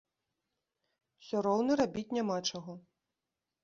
Усё 1.21 1.37
роўна 1.51 1.79
рабіць 1.85 2.09
няма 2.21 2.43
чаго. 2.53 2.73